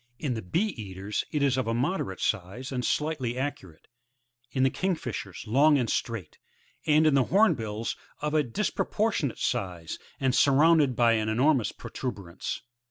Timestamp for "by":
10.95-11.11